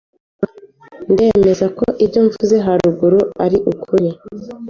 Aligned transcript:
Ndemeza 1.13 1.65
ko 1.77 1.85
ibyo 2.03 2.19
mvuze 2.25 2.55
haruguru 2.65 3.19
ari 3.45 3.57
ukuri. 3.71 4.09